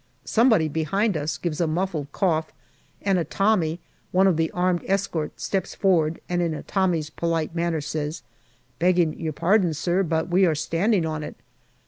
[0.25, 2.51] "Somebody behind us gives a muffled cough,
[3.03, 3.79] and a Tommy,
[4.11, 8.23] one of the armed escort, steps forward and in a Tommy's polite manner says,"
[8.79, 11.35] Begging your pardon, sir, but we are standing on it."